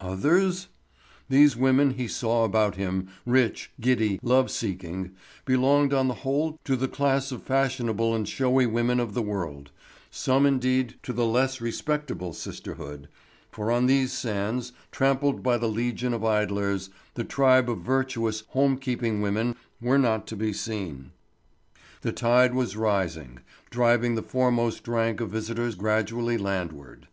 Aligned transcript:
Others? 0.00 0.68
These 1.28 1.56
women 1.56 1.94
he 1.94 2.06
saw 2.06 2.44
about 2.44 2.76
him, 2.76 3.08
rich, 3.26 3.72
giddy, 3.80 4.20
love 4.22 4.48
seeking, 4.48 5.10
belonged 5.44 5.92
on 5.92 6.06
the 6.06 6.14
whole 6.22 6.60
to 6.62 6.76
the 6.76 6.86
class 6.86 7.32
of 7.32 7.42
fashionable 7.42 8.14
and 8.14 8.28
showy 8.28 8.64
women 8.64 9.00
of 9.00 9.12
the 9.14 9.22
world, 9.22 9.72
some 10.08 10.46
indeed 10.46 10.94
to 11.02 11.12
the 11.12 11.26
less 11.26 11.60
respectable 11.60 12.32
sisterhood, 12.32 13.08
for 13.50 13.72
on 13.72 13.86
these 13.86 14.12
sands, 14.12 14.70
trampled 14.92 15.42
by 15.42 15.56
the 15.58 15.66
legion 15.68 16.14
of 16.14 16.24
idlers, 16.24 16.88
the 17.14 17.24
tribe 17.24 17.68
of 17.68 17.78
virtuous, 17.80 18.44
home 18.50 18.78
keeping 18.78 19.20
women 19.20 19.56
were 19.80 19.98
not 19.98 20.28
to 20.28 20.36
be 20.36 20.52
seen. 20.52 21.10
The 22.02 22.12
tide 22.12 22.54
was 22.54 22.76
rising, 22.76 23.40
driving 23.68 24.14
the 24.14 24.22
foremost 24.22 24.86
rank 24.86 25.20
of 25.20 25.30
visitors 25.30 25.74
gradually 25.74 26.38
landward. 26.38 27.08